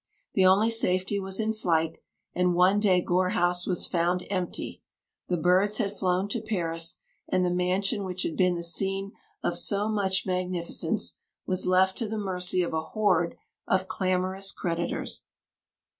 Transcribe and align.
The 0.33 0.47
only 0.47 0.71
safety 0.71 1.19
was 1.19 1.39
in 1.39 1.53
flight; 1.53 1.99
and 2.33 2.55
one 2.55 2.79
day 2.79 3.03
Gore 3.03 3.29
House 3.37 3.67
was 3.67 3.85
found 3.85 4.25
empty. 4.31 4.81
The 5.27 5.37
birds 5.37 5.77
had 5.77 5.95
flown 5.95 6.27
to 6.29 6.41
Paris; 6.41 6.97
and 7.29 7.45
the 7.45 7.53
mansion 7.53 8.03
which 8.03 8.23
had 8.23 8.35
been 8.35 8.55
the 8.55 8.63
scene 8.63 9.11
of 9.43 9.59
so 9.59 9.89
much 9.89 10.25
magnificence 10.25 11.19
was 11.45 11.67
left 11.67 11.99
to 11.99 12.07
the 12.07 12.17
mercy 12.17 12.63
of 12.63 12.73
a 12.73 12.81
horde 12.81 13.35
of 13.67 13.87
clamorous 13.87 14.51
creditors. 14.51 15.25